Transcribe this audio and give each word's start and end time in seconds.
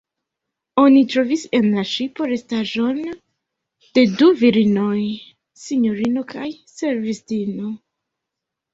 Oni 0.83 1.03
trovis 1.15 1.43
en 1.57 1.67
la 1.73 1.83
ŝipo 1.89 2.29
restaĵon 2.31 3.03
de 3.99 4.07
du 4.17 4.33
virinoj: 4.43 4.97
sinjorino 5.69 6.29
kaj 6.37 6.51
servistino. 6.77 7.75